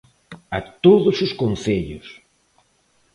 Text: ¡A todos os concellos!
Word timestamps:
¡A 0.57 0.59
todos 0.83 1.15
os 1.25 1.31
concellos! 1.41 2.07